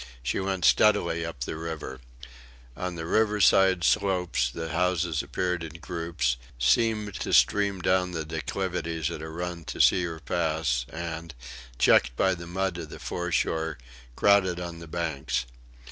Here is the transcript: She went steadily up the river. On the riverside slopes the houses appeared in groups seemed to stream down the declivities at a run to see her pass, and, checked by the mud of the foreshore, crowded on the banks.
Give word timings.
She 0.23 0.39
went 0.39 0.65
steadily 0.65 1.23
up 1.23 1.41
the 1.41 1.55
river. 1.55 1.99
On 2.75 2.95
the 2.95 3.05
riverside 3.05 3.83
slopes 3.83 4.49
the 4.49 4.69
houses 4.69 5.21
appeared 5.21 5.63
in 5.63 5.73
groups 5.73 6.37
seemed 6.57 7.13
to 7.19 7.31
stream 7.31 7.81
down 7.81 8.09
the 8.09 8.25
declivities 8.25 9.11
at 9.11 9.21
a 9.21 9.29
run 9.29 9.63
to 9.65 9.79
see 9.79 10.03
her 10.05 10.19
pass, 10.19 10.87
and, 10.91 11.35
checked 11.77 12.15
by 12.15 12.33
the 12.33 12.47
mud 12.47 12.79
of 12.79 12.89
the 12.89 12.97
foreshore, 12.97 13.77
crowded 14.15 14.59
on 14.59 14.79
the 14.79 14.87
banks. 14.87 15.45